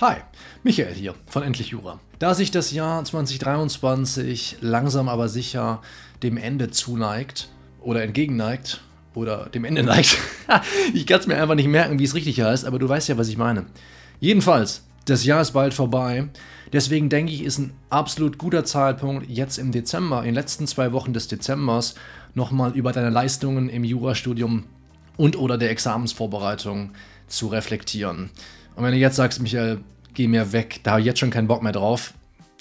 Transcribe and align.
Hi, 0.00 0.18
Michael 0.62 0.94
hier 0.94 1.16
von 1.26 1.42
Endlich 1.42 1.70
Jura. 1.70 1.98
Da 2.20 2.32
sich 2.32 2.52
das 2.52 2.70
Jahr 2.70 3.04
2023 3.04 4.58
langsam 4.60 5.08
aber 5.08 5.28
sicher 5.28 5.82
dem 6.22 6.36
Ende 6.36 6.70
zuneigt 6.70 7.48
oder 7.80 8.04
entgegenneigt 8.04 8.80
oder 9.14 9.46
dem 9.46 9.64
Ende 9.64 9.82
neigt, 9.82 10.16
ich 10.94 11.04
kann 11.04 11.18
es 11.18 11.26
mir 11.26 11.42
einfach 11.42 11.56
nicht 11.56 11.66
merken, 11.66 11.98
wie 11.98 12.04
es 12.04 12.14
richtig 12.14 12.40
heißt, 12.40 12.64
aber 12.64 12.78
du 12.78 12.88
weißt 12.88 13.08
ja, 13.08 13.18
was 13.18 13.26
ich 13.26 13.38
meine. 13.38 13.66
Jedenfalls, 14.20 14.84
das 15.04 15.24
Jahr 15.24 15.40
ist 15.40 15.50
bald 15.50 15.74
vorbei. 15.74 16.28
Deswegen 16.72 17.08
denke 17.08 17.32
ich, 17.32 17.42
ist 17.42 17.58
ein 17.58 17.72
absolut 17.90 18.38
guter 18.38 18.64
Zeitpunkt, 18.64 19.28
jetzt 19.28 19.58
im 19.58 19.72
Dezember, 19.72 20.20
in 20.20 20.26
den 20.26 20.34
letzten 20.34 20.68
zwei 20.68 20.92
Wochen 20.92 21.12
des 21.12 21.26
Dezembers, 21.26 21.96
nochmal 22.34 22.70
über 22.76 22.92
deine 22.92 23.10
Leistungen 23.10 23.68
im 23.68 23.82
Jurastudium 23.82 24.62
und 25.16 25.36
oder 25.36 25.58
der 25.58 25.70
Examensvorbereitung 25.70 26.92
zu 27.26 27.48
reflektieren. 27.48 28.30
Und 28.78 28.84
wenn 28.84 28.92
du 28.92 28.98
jetzt 28.98 29.16
sagst, 29.16 29.42
Michael, 29.42 29.80
geh 30.14 30.28
mir 30.28 30.52
weg, 30.52 30.78
da 30.84 30.92
habe 30.92 31.00
ich 31.00 31.06
jetzt 31.06 31.18
schon 31.18 31.30
keinen 31.30 31.48
Bock 31.48 31.64
mehr 31.64 31.72
drauf, 31.72 32.14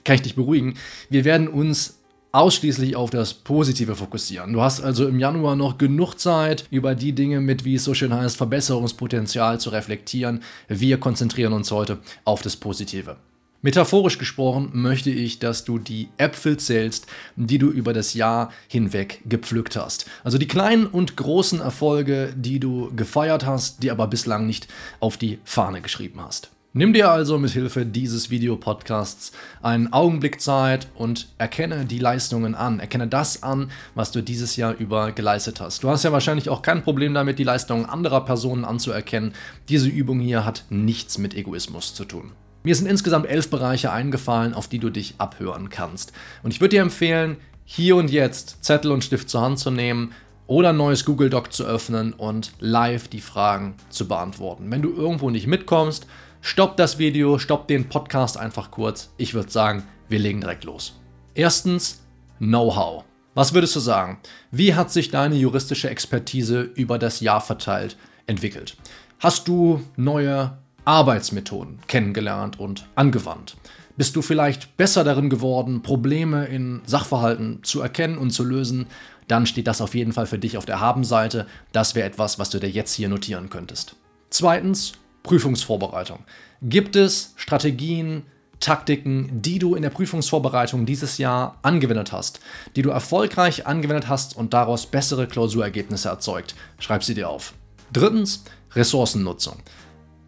kann 0.04 0.16
ich 0.16 0.24
dich 0.24 0.34
beruhigen. 0.34 0.74
Wir 1.12 1.26
werden 1.26 1.48
uns 1.48 2.00
ausschließlich 2.32 2.96
auf 2.96 3.12
das 3.12 3.36
Positive 3.36 3.96
fokussieren. 3.96 4.52
Du 4.52 4.62
hast 4.62 4.82
also 4.82 5.08
im 5.08 5.20
Januar 5.20 5.56
noch 5.56 5.78
genug 5.78 6.16
Zeit, 6.16 6.66
über 6.72 6.96
die 6.96 7.14
Dinge 7.14 7.40
mit, 7.40 7.66
wie 7.66 7.76
es 7.76 7.84
so 7.84 7.94
schön 7.94 8.12
heißt, 8.12 8.36
Verbesserungspotenzial 8.36 9.60
zu 9.60 9.70
reflektieren. 9.70 10.42
Wir 10.68 11.00
konzentrieren 11.00 11.54
uns 11.54 11.70
heute 11.70 12.00
auf 12.26 12.42
das 12.42 12.56
Positive. 12.56 13.18
Metaphorisch 13.64 14.20
gesprochen 14.20 14.70
möchte 14.74 15.10
ich, 15.10 15.40
dass 15.40 15.66
du 15.66 15.80
die 15.80 16.10
Äpfel 16.18 16.58
zählst, 16.58 17.08
die 17.36 17.58
du 17.58 17.70
über 17.70 17.92
das 17.92 18.14
Jahr 18.14 18.52
hinweg 18.68 19.22
gepflückt 19.26 19.76
hast. 19.76 20.06
Also 20.24 20.38
die 20.38 20.48
kleinen 20.48 20.86
und 20.86 21.18
großen 21.18 21.60
Erfolge, 21.60 22.34
die 22.36 22.60
du 22.60 22.92
gefeiert 22.96 23.46
hast, 23.48 23.82
die 23.82 23.90
aber 23.90 24.08
bislang 24.08 24.46
nicht 24.46 24.68
auf 25.00 25.18
die 25.18 25.40
Fahne 25.44 25.82
geschrieben 25.82 26.22
hast. 26.22 26.52
Nimm 26.74 26.94
dir 26.94 27.10
also 27.10 27.40
mit 27.40 27.50
Hilfe 27.50 27.88
dieses 27.88 28.30
Videopodcasts 28.30 29.32
einen 29.64 29.92
Augenblick 29.92 30.40
Zeit 30.40 30.88
und 30.94 31.28
erkenne 31.40 31.86
die 31.86 31.98
Leistungen 31.98 32.54
an. 32.54 32.80
Erkenne 32.80 33.08
das 33.08 33.42
an, 33.42 33.72
was 33.96 34.12
du 34.12 34.22
dieses 34.22 34.58
Jahr 34.58 34.76
über 34.76 35.12
geleistet 35.12 35.60
hast. 35.60 35.82
Du 35.82 35.90
hast 35.90 36.04
ja 36.04 36.12
wahrscheinlich 36.12 36.50
auch 36.50 36.62
kein 36.62 36.84
Problem 36.84 37.16
damit, 37.16 37.40
die 37.40 37.44
Leistungen 37.44 37.88
anderer 37.88 38.24
Personen 38.24 38.64
anzuerkennen. 38.64 39.34
Diese 39.70 39.90
Übung 39.90 40.20
hier 40.20 40.46
hat 40.46 40.66
nichts 40.70 41.18
mit 41.18 41.34
Egoismus 41.34 41.96
zu 41.96 42.06
tun. 42.06 42.34
Mir 42.68 42.76
sind 42.76 42.88
insgesamt 42.88 43.28
elf 43.28 43.50
Bereiche 43.50 43.94
eingefallen, 43.94 44.54
auf 44.54 44.68
die 44.68 44.80
du 44.80 44.90
dich 44.90 45.16
abhören 45.20 45.70
kannst. 45.70 46.12
Und 46.44 46.54
ich 46.54 46.60
würde 46.60 46.76
dir 46.76 46.82
empfehlen, 46.82 47.38
hier 47.64 47.96
und 47.96 48.12
jetzt 48.12 48.62
Zettel 48.62 48.92
und 48.92 49.06
Stift 49.06 49.30
zur 49.30 49.40
Hand 49.40 49.58
zu 49.58 49.72
nehmen 49.72 50.12
oder 50.48 50.72
ein 50.72 50.76
neues 50.76 51.06
Google 51.06 51.30
Doc 51.30 51.54
zu 51.54 51.64
öffnen 51.64 52.12
und 52.12 52.52
live 52.60 53.08
die 53.08 53.22
Fragen 53.22 53.76
zu 53.88 54.06
beantworten. 54.06 54.70
Wenn 54.70 54.82
du 54.82 54.92
irgendwo 54.94 55.30
nicht 55.30 55.48
mitkommst, 55.48 56.08
Stopp 56.42 56.76
das 56.76 57.00
Video, 57.00 57.40
stopp 57.40 57.70
den 57.70 57.88
Podcast 57.88 58.36
einfach 58.38 58.70
kurz. 58.70 59.14
Ich 59.16 59.34
würde 59.34 59.50
sagen, 59.50 59.84
wir 60.10 60.20
legen 60.20 60.42
direkt 60.42 60.66
los. 60.66 61.00
Erstens, 61.36 62.02
Know-how. 62.40 63.06
Was 63.34 63.54
würdest 63.54 63.78
du 63.78 63.80
sagen? 63.80 64.18
Wie 64.52 64.76
hat 64.76 64.92
sich 64.92 65.10
deine 65.10 65.36
juristische 65.36 65.90
Expertise 65.90 66.64
über 66.64 67.00
das 67.00 67.22
Jahr 67.22 67.40
verteilt 67.40 67.96
entwickelt? 68.26 68.76
Hast 69.20 69.48
du 69.48 69.82
neue 69.96 70.58
Arbeitsmethoden 70.88 71.80
kennengelernt 71.88 72.60
und 72.60 72.88
angewandt? 72.96 73.58
Bist 73.98 74.16
du 74.16 74.22
vielleicht 74.22 74.78
besser 74.78 75.04
darin 75.04 75.30
geworden, 75.30 75.82
Probleme 75.82 76.46
in 76.46 76.82
Sachverhalten 76.86 77.64
zu 77.64 77.82
erkennen 77.82 78.18
und 78.18 78.30
zu 78.30 78.46
lösen? 78.46 78.88
Dann 79.28 79.46
steht 79.46 79.68
das 79.68 79.82
auf 79.82 79.96
jeden 79.96 80.14
Fall 80.14 80.28
für 80.28 80.40
dich 80.40 80.58
auf 80.58 80.66
der 80.66 80.80
Habenseite. 80.80 81.46
Das 81.74 81.94
wäre 81.94 82.08
etwas, 82.08 82.40
was 82.40 82.52
du 82.52 82.60
dir 82.60 82.70
jetzt 82.70 82.94
hier 82.94 83.10
notieren 83.10 83.50
könntest. 83.50 83.98
Zweitens, 84.30 84.94
Prüfungsvorbereitung. 85.24 86.20
Gibt 86.62 86.96
es 86.96 87.34
Strategien, 87.36 88.24
Taktiken, 88.62 89.42
die 89.42 89.60
du 89.60 89.76
in 89.76 89.82
der 89.82 89.90
Prüfungsvorbereitung 89.90 90.86
dieses 90.86 91.18
Jahr 91.18 91.60
angewendet 91.64 92.14
hast, 92.14 92.40
die 92.78 92.82
du 92.82 92.92
erfolgreich 92.92 93.68
angewendet 93.68 94.08
hast 94.08 94.38
und 94.38 94.54
daraus 94.54 94.86
bessere 94.86 95.28
Klausurergebnisse 95.28 96.08
erzeugt? 96.08 96.56
Schreib 96.80 97.04
sie 97.04 97.14
dir 97.14 97.30
auf. 97.30 97.54
Drittens, 97.92 98.46
Ressourcennutzung. 98.74 99.58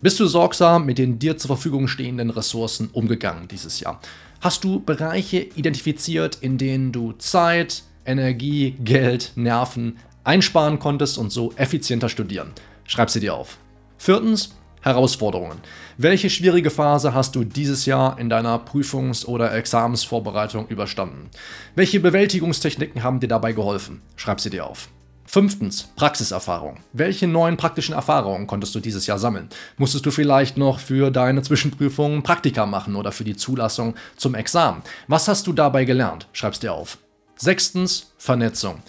Bist 0.02 0.18
du 0.18 0.28
sorgsam 0.28 0.86
mit 0.86 0.98
den 0.98 1.20
dir 1.20 1.38
zur 1.38 1.50
Verfügung 1.50 1.90
stehenden 1.90 2.30
Ressourcen 2.30 2.90
umgegangen 2.94 3.50
dieses 3.50 3.82
Jahr? 3.82 4.00
Hast 4.40 4.64
du 4.64 4.80
Bereiche 4.80 5.40
identifiziert, 5.40 6.38
in 6.40 6.58
denen 6.58 6.94
du 6.94 7.12
Zeit, 7.18 7.84
Energie, 8.06 8.78
Geld, 8.80 9.34
Nerven 9.36 9.98
einsparen 10.24 10.80
konntest 10.80 11.18
und 11.18 11.34
so 11.34 11.52
effizienter 11.58 12.08
studieren? 12.08 12.54
Schreib 12.86 13.10
sie 13.10 13.20
dir 13.20 13.34
auf. 13.34 13.58
Viertens, 13.98 14.56
Herausforderungen. 14.80 15.58
Welche 15.98 16.30
schwierige 16.30 16.70
Phase 16.70 17.14
hast 17.14 17.36
du 17.36 17.44
dieses 17.44 17.86
Jahr 17.86 18.18
in 18.18 18.30
deiner 18.30 18.58
Prüfungs- 18.58 19.26
oder 19.26 19.54
Examensvorbereitung 19.54 20.70
überstanden? 20.70 21.30
Welche 21.76 22.00
Bewältigungstechniken 22.00 23.04
haben 23.04 23.20
dir 23.20 23.28
dabei 23.28 23.52
geholfen? 23.52 24.02
Schreib 24.16 24.40
sie 24.40 24.50
dir 24.50 24.66
auf. 24.66 24.88
Fünftens, 25.32 25.84
Praxiserfahrung. 25.96 26.78
Welche 26.92 27.28
neuen 27.28 27.56
praktischen 27.56 27.94
Erfahrungen 27.94 28.48
konntest 28.48 28.74
du 28.74 28.80
dieses 28.80 29.06
Jahr 29.06 29.20
sammeln? 29.20 29.48
Musstest 29.78 30.04
du 30.08 30.10
vielleicht 30.10 30.58
noch 30.58 30.80
für 30.80 31.12
deine 31.12 31.44
Zwischenprüfungen 31.44 32.24
Praktika 32.24 32.66
machen 32.66 32.96
oder 32.96 33.12
für 33.12 33.24
die 33.24 33.36
Zulassung 33.36 33.94
zum 34.18 34.34
Examen? 34.34 34.82
Was 35.08 35.28
hast 35.28 35.46
du 35.46 35.54
dabei 35.54 35.86
gelernt? 35.86 36.28
Schreib's 36.34 36.60
dir 36.60 36.74
auf. 36.74 36.98
Sechstens, 37.36 38.12
Vernetzung. 38.18 38.80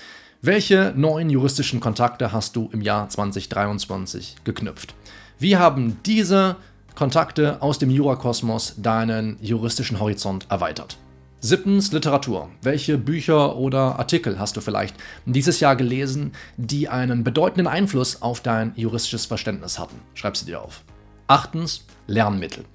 Welche 0.40 0.94
neuen 0.96 1.28
juristischen 1.28 1.78
Kontakte 1.78 2.32
hast 2.32 2.56
du 2.56 2.70
im 2.72 2.80
Jahr 2.80 3.10
2023 3.10 4.36
geknüpft? 4.42 4.94
Wie 5.38 5.58
haben 5.58 5.98
diese 6.06 6.56
Kontakte 6.94 7.60
aus 7.60 7.78
dem 7.78 7.90
Jurakosmos 7.90 8.76
deinen 8.78 9.36
juristischen 9.42 10.00
Horizont 10.00 10.46
erweitert? 10.48 10.96
Siebtens 11.42 11.90
Literatur. 11.92 12.50
Welche 12.60 12.98
Bücher 12.98 13.56
oder 13.56 13.98
Artikel 13.98 14.38
hast 14.38 14.58
du 14.58 14.60
vielleicht 14.60 14.94
dieses 15.24 15.58
Jahr 15.58 15.74
gelesen, 15.74 16.32
die 16.58 16.90
einen 16.90 17.24
bedeutenden 17.24 17.66
Einfluss 17.66 18.20
auf 18.20 18.42
dein 18.42 18.74
juristisches 18.76 19.24
Verständnis 19.24 19.78
hatten? 19.78 19.98
Schreib 20.12 20.36
sie 20.36 20.44
dir 20.44 20.60
auf. 20.60 20.82
Achtens 21.28 21.86
Lernmittel. 22.06 22.66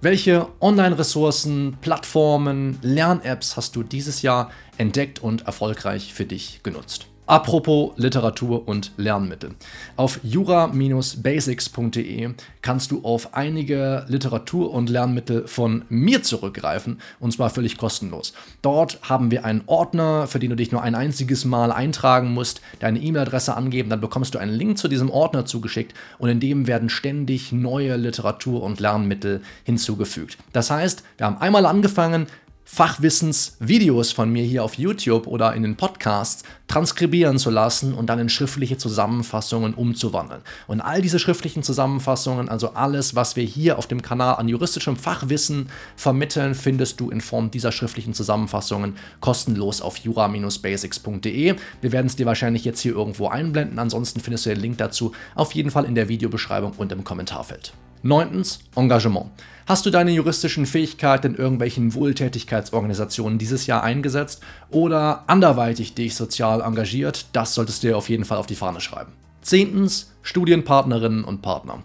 Welche 0.00 0.48
Online-Ressourcen, 0.62 1.76
Plattformen, 1.82 2.78
Lern-Apps 2.80 3.58
hast 3.58 3.76
du 3.76 3.82
dieses 3.82 4.22
Jahr 4.22 4.50
entdeckt 4.78 5.22
und 5.22 5.42
erfolgreich 5.42 6.14
für 6.14 6.24
dich 6.24 6.60
genutzt? 6.62 7.08
Apropos 7.26 7.92
Literatur 7.96 8.68
und 8.68 8.92
Lernmittel. 8.98 9.54
Auf 9.96 10.20
jura-basics.de 10.22 12.34
kannst 12.60 12.90
du 12.90 13.02
auf 13.02 13.32
einige 13.32 14.04
Literatur- 14.08 14.70
und 14.70 14.90
Lernmittel 14.90 15.48
von 15.48 15.86
mir 15.88 16.22
zurückgreifen 16.22 17.00
und 17.20 17.32
zwar 17.32 17.48
völlig 17.48 17.78
kostenlos. 17.78 18.34
Dort 18.60 18.98
haben 19.08 19.30
wir 19.30 19.46
einen 19.46 19.62
Ordner, 19.64 20.26
für 20.26 20.38
den 20.38 20.50
du 20.50 20.56
dich 20.56 20.70
nur 20.70 20.82
ein 20.82 20.94
einziges 20.94 21.46
Mal 21.46 21.72
eintragen 21.72 22.34
musst, 22.34 22.60
deine 22.80 23.00
E-Mail-Adresse 23.00 23.56
angeben, 23.56 23.88
dann 23.88 24.02
bekommst 24.02 24.34
du 24.34 24.38
einen 24.38 24.52
Link 24.52 24.76
zu 24.76 24.88
diesem 24.88 25.08
Ordner 25.08 25.46
zugeschickt 25.46 25.94
und 26.18 26.28
in 26.28 26.40
dem 26.40 26.66
werden 26.66 26.90
ständig 26.90 27.52
neue 27.52 27.96
Literatur- 27.96 28.62
und 28.62 28.80
Lernmittel 28.80 29.40
hinzugefügt. 29.64 30.36
Das 30.52 30.70
heißt, 30.70 31.02
wir 31.16 31.24
haben 31.24 31.38
einmal 31.38 31.64
angefangen, 31.64 32.26
Fachwissensvideos 32.64 34.12
von 34.12 34.30
mir 34.30 34.44
hier 34.44 34.64
auf 34.64 34.74
YouTube 34.74 35.26
oder 35.26 35.54
in 35.54 35.62
den 35.62 35.76
Podcasts 35.76 36.44
transkribieren 36.66 37.38
zu 37.38 37.50
lassen 37.50 37.92
und 37.92 38.06
dann 38.06 38.18
in 38.18 38.28
schriftliche 38.28 38.78
Zusammenfassungen 38.78 39.74
umzuwandeln. 39.74 40.40
Und 40.66 40.80
all 40.80 41.02
diese 41.02 41.18
schriftlichen 41.18 41.62
Zusammenfassungen, 41.62 42.48
also 42.48 42.70
alles, 42.70 43.14
was 43.14 43.36
wir 43.36 43.44
hier 43.44 43.78
auf 43.78 43.86
dem 43.86 44.02
Kanal 44.02 44.36
an 44.36 44.48
juristischem 44.48 44.96
Fachwissen 44.96 45.68
vermitteln, 45.94 46.54
findest 46.54 47.00
du 47.00 47.10
in 47.10 47.20
Form 47.20 47.50
dieser 47.50 47.70
schriftlichen 47.70 48.14
Zusammenfassungen 48.14 48.96
kostenlos 49.20 49.82
auf 49.82 49.98
jura-basics.de. 49.98 51.56
Wir 51.80 51.92
werden 51.92 52.06
es 52.06 52.16
dir 52.16 52.26
wahrscheinlich 52.26 52.64
jetzt 52.64 52.80
hier 52.80 52.94
irgendwo 52.94 53.28
einblenden, 53.28 53.78
ansonsten 53.78 54.20
findest 54.20 54.46
du 54.46 54.50
den 54.50 54.60
Link 54.60 54.78
dazu 54.78 55.12
auf 55.34 55.52
jeden 55.52 55.70
Fall 55.70 55.84
in 55.84 55.94
der 55.94 56.08
Videobeschreibung 56.08 56.72
und 56.78 56.92
im 56.92 57.04
Kommentarfeld. 57.04 57.74
Neuntens, 58.04 58.58
Engagement. 58.76 59.30
Hast 59.66 59.86
du 59.86 59.90
deine 59.90 60.10
juristischen 60.10 60.66
Fähigkeiten 60.66 61.28
in 61.28 61.34
irgendwelchen 61.36 61.94
Wohltätigkeitsorganisationen 61.94 63.38
dieses 63.38 63.66
Jahr 63.66 63.82
eingesetzt 63.82 64.42
oder 64.70 65.24
anderweitig 65.26 65.94
dich 65.94 66.14
sozial 66.14 66.60
engagiert? 66.60 67.24
Das 67.32 67.54
solltest 67.54 67.82
du 67.82 67.86
dir 67.86 67.96
auf 67.96 68.10
jeden 68.10 68.26
Fall 68.26 68.36
auf 68.36 68.46
die 68.46 68.56
Fahne 68.56 68.82
schreiben. 68.82 69.12
Zehntens, 69.40 70.12
Studienpartnerinnen 70.20 71.24
und 71.24 71.40
Partner. 71.40 71.82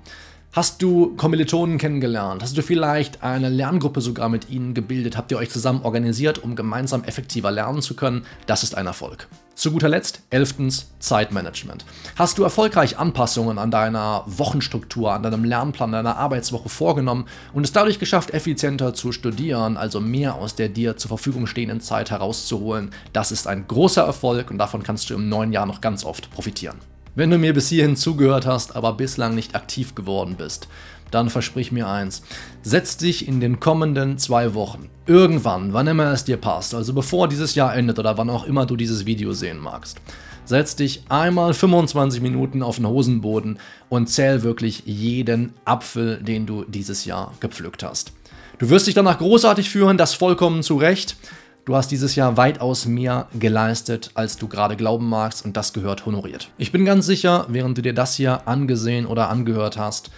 Hast 0.51 0.81
du 0.81 1.15
Kommilitonen 1.15 1.77
kennengelernt? 1.77 2.41
Hast 2.41 2.57
du 2.57 2.63
vielleicht 2.63 3.21
eine 3.21 3.49
Lerngruppe 3.49 4.01
sogar 4.01 4.29
mit 4.29 4.49
ihnen 4.49 4.73
gebildet? 4.73 5.15
Habt 5.15 5.29
ihr 5.29 5.37
euch 5.37 5.51
zusammen 5.51 5.83
organisiert, 5.83 6.39
um 6.39 6.55
gemeinsam 6.55 7.03
effektiver 7.03 7.51
lernen 7.51 7.83
zu 7.83 7.95
können? 7.95 8.25
Das 8.47 8.63
ist 8.63 8.73
ein 8.73 8.87
Erfolg. 8.87 9.27
Zu 9.53 9.71
guter 9.71 9.89
Letzt, 9.89 10.23
elftens, 10.31 10.89
Zeitmanagement. 10.97 11.85
Hast 12.15 12.39
du 12.39 12.43
erfolgreich 12.43 12.97
Anpassungen 12.97 13.59
an 13.59 13.69
deiner 13.69 14.23
Wochenstruktur, 14.25 15.13
an 15.13 15.21
deinem 15.21 15.43
Lernplan, 15.43 15.91
deiner 15.91 16.17
Arbeitswoche 16.17 16.69
vorgenommen 16.69 17.25
und 17.53 17.63
es 17.63 17.71
dadurch 17.71 17.99
geschafft, 17.99 18.31
effizienter 18.33 18.95
zu 18.95 19.11
studieren, 19.11 19.77
also 19.77 20.01
mehr 20.01 20.33
aus 20.33 20.55
der 20.55 20.69
dir 20.69 20.97
zur 20.97 21.09
Verfügung 21.09 21.45
stehenden 21.45 21.79
Zeit 21.79 22.09
herauszuholen? 22.09 22.89
Das 23.13 23.31
ist 23.31 23.45
ein 23.45 23.67
großer 23.67 24.03
Erfolg 24.03 24.49
und 24.49 24.57
davon 24.57 24.81
kannst 24.81 25.11
du 25.11 25.13
im 25.13 25.29
neuen 25.29 25.53
Jahr 25.53 25.67
noch 25.67 25.79
ganz 25.79 26.03
oft 26.03 26.31
profitieren. 26.31 26.79
Wenn 27.19 27.31
du 27.31 27.37
mir 27.37 27.53
bis 27.53 27.67
hierhin 27.67 27.97
zugehört 27.97 28.45
hast, 28.45 28.77
aber 28.77 28.93
bislang 28.93 29.35
nicht 29.35 29.53
aktiv 29.53 29.93
geworden 29.93 30.35
bist, 30.37 30.69
dann 31.11 31.29
versprich 31.29 31.69
mir 31.69 31.85
eins. 31.85 32.21
Setz 32.61 32.95
dich 32.95 33.27
in 33.27 33.41
den 33.41 33.59
kommenden 33.59 34.17
zwei 34.17 34.53
Wochen, 34.53 34.89
irgendwann, 35.05 35.73
wann 35.73 35.87
immer 35.87 36.13
es 36.13 36.23
dir 36.23 36.37
passt, 36.37 36.73
also 36.73 36.93
bevor 36.93 37.27
dieses 37.27 37.55
Jahr 37.55 37.75
endet 37.75 37.99
oder 37.99 38.17
wann 38.17 38.29
auch 38.29 38.45
immer 38.45 38.65
du 38.65 38.77
dieses 38.77 39.05
Video 39.05 39.33
sehen 39.33 39.57
magst, 39.57 39.99
setz 40.45 40.77
dich 40.77 41.03
einmal 41.09 41.53
25 41.53 42.21
Minuten 42.21 42.63
auf 42.63 42.77
den 42.77 42.87
Hosenboden 42.87 43.59
und 43.89 44.07
zähl 44.07 44.41
wirklich 44.43 44.83
jeden 44.85 45.51
Apfel, 45.65 46.23
den 46.23 46.45
du 46.45 46.63
dieses 46.63 47.03
Jahr 47.03 47.33
gepflückt 47.41 47.83
hast. 47.83 48.13
Du 48.59 48.69
wirst 48.69 48.87
dich 48.87 48.95
danach 48.95 49.17
großartig 49.17 49.69
fühlen, 49.69 49.97
das 49.97 50.13
vollkommen 50.13 50.63
zu 50.63 50.77
Recht. 50.77 51.17
Du 51.69 51.75
hast 51.75 51.91
dieses 51.91 52.15
Jahr 52.15 52.35
weitaus 52.35 52.87
mehr 52.87 53.27
geleistet, 53.37 54.09
als 54.15 54.37
du 54.37 54.47
gerade 54.47 54.75
glauben 54.75 55.07
magst 55.07 55.45
und 55.45 55.55
das 55.55 55.71
gehört 55.71 56.07
honoriert. 56.07 56.49
Ich 56.57 56.71
bin 56.71 56.83
ganz 56.83 57.05
sicher, 57.05 57.45
während 57.47 57.77
du 57.77 57.83
dir 57.83 57.93
das 57.93 58.15
hier 58.15 58.47
angesehen 58.47 59.05
oder 59.05 59.29
angehört 59.29 59.77
hast, 59.77 60.09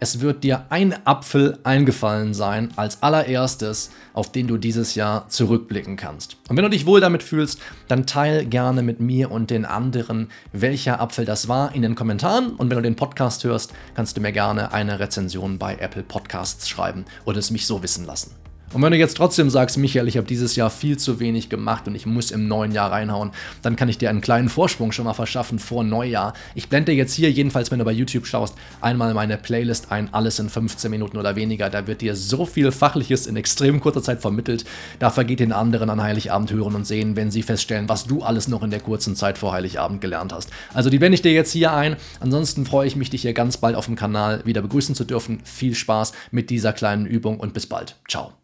es 0.00 0.20
wird 0.20 0.44
dir 0.44 0.66
ein 0.68 0.94
Apfel 1.06 1.60
eingefallen 1.64 2.34
sein 2.34 2.74
als 2.76 3.02
allererstes, 3.02 3.90
auf 4.12 4.32
den 4.32 4.48
du 4.48 4.58
dieses 4.58 4.96
Jahr 4.96 5.30
zurückblicken 5.30 5.96
kannst. 5.96 6.36
Und 6.46 6.58
wenn 6.58 6.64
du 6.64 6.70
dich 6.70 6.84
wohl 6.84 7.00
damit 7.00 7.22
fühlst, 7.22 7.58
dann 7.88 8.04
teil 8.04 8.44
gerne 8.44 8.82
mit 8.82 9.00
mir 9.00 9.30
und 9.30 9.48
den 9.48 9.64
anderen, 9.64 10.28
welcher 10.52 11.00
Apfel 11.00 11.24
das 11.24 11.48
war 11.48 11.74
in 11.74 11.80
den 11.80 11.94
Kommentaren. 11.94 12.50
Und 12.52 12.68
wenn 12.68 12.76
du 12.76 12.82
den 12.82 12.96
Podcast 12.96 13.44
hörst, 13.44 13.72
kannst 13.94 14.18
du 14.18 14.20
mir 14.20 14.32
gerne 14.32 14.74
eine 14.74 15.00
Rezension 15.00 15.56
bei 15.56 15.74
Apple 15.76 16.02
Podcasts 16.02 16.68
schreiben 16.68 17.06
oder 17.24 17.38
es 17.38 17.50
mich 17.50 17.66
so 17.66 17.82
wissen 17.82 18.04
lassen. 18.04 18.32
Und 18.74 18.82
wenn 18.82 18.92
du 18.92 18.98
jetzt 18.98 19.16
trotzdem 19.16 19.48
sagst, 19.48 19.78
Michael, 19.78 20.08
ich 20.08 20.18
habe 20.18 20.26
dieses 20.26 20.54
Jahr 20.54 20.68
viel 20.68 20.98
zu 20.98 21.20
wenig 21.20 21.48
gemacht 21.48 21.88
und 21.88 21.94
ich 21.94 22.04
muss 22.04 22.30
im 22.30 22.48
neuen 22.48 22.72
Jahr 22.72 22.92
reinhauen, 22.92 23.30
dann 23.62 23.76
kann 23.76 23.88
ich 23.88 23.96
dir 23.96 24.10
einen 24.10 24.20
kleinen 24.20 24.50
Vorsprung 24.50 24.92
schon 24.92 25.06
mal 25.06 25.14
verschaffen 25.14 25.58
vor 25.58 25.84
Neujahr. 25.84 26.34
Ich 26.54 26.68
blende 26.68 26.92
jetzt 26.92 27.14
hier, 27.14 27.30
jedenfalls 27.30 27.70
wenn 27.70 27.78
du 27.78 27.86
bei 27.86 27.92
YouTube 27.92 28.26
schaust, 28.26 28.54
einmal 28.82 29.14
meine 29.14 29.38
Playlist 29.38 29.90
ein, 29.90 30.12
alles 30.12 30.38
in 30.38 30.50
15 30.50 30.90
Minuten 30.90 31.16
oder 31.16 31.34
weniger. 31.34 31.70
Da 31.70 31.86
wird 31.86 32.02
dir 32.02 32.14
so 32.14 32.44
viel 32.44 32.70
Fachliches 32.70 33.26
in 33.26 33.36
extrem 33.36 33.80
kurzer 33.80 34.02
Zeit 34.02 34.20
vermittelt. 34.20 34.66
Da 34.98 35.08
vergeht 35.08 35.40
den 35.40 35.52
anderen 35.52 35.88
an 35.88 36.02
Heiligabend 36.02 36.52
hören 36.52 36.74
und 36.74 36.86
sehen, 36.86 37.16
wenn 37.16 37.30
sie 37.30 37.42
feststellen, 37.42 37.88
was 37.88 38.04
du 38.04 38.22
alles 38.22 38.48
noch 38.48 38.62
in 38.62 38.70
der 38.70 38.80
kurzen 38.80 39.16
Zeit 39.16 39.38
vor 39.38 39.52
Heiligabend 39.52 40.02
gelernt 40.02 40.32
hast. 40.34 40.50
Also 40.74 40.90
die 40.90 40.98
blende 40.98 41.14
ich 41.14 41.22
dir 41.22 41.32
jetzt 41.32 41.52
hier 41.52 41.72
ein. 41.72 41.96
Ansonsten 42.20 42.66
freue 42.66 42.86
ich 42.86 42.96
mich, 42.96 43.08
dich 43.08 43.22
hier 43.22 43.32
ganz 43.32 43.56
bald 43.56 43.76
auf 43.76 43.86
dem 43.86 43.96
Kanal 43.96 44.44
wieder 44.44 44.60
begrüßen 44.60 44.94
zu 44.94 45.04
dürfen. 45.04 45.40
Viel 45.44 45.74
Spaß 45.74 46.12
mit 46.30 46.50
dieser 46.50 46.74
kleinen 46.74 47.06
Übung 47.06 47.40
und 47.40 47.54
bis 47.54 47.66
bald. 47.66 47.96
Ciao. 48.06 48.34